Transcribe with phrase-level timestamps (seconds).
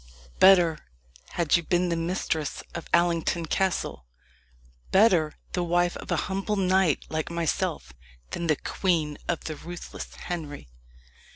[0.39, 0.79] Better
[1.33, 4.07] had you been the mistress of Allington Castle
[4.89, 7.93] better the wife of a humble knight like myself,
[8.31, 10.69] than the queen of the ruthless Henry."